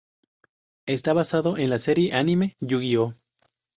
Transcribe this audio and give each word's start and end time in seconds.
Está 0.87 1.13
basado 1.13 1.59
en 1.59 1.69
la 1.69 1.77
serie 1.77 2.11
anime 2.13 2.57
"Yu-Gi-Oh! 2.59 3.13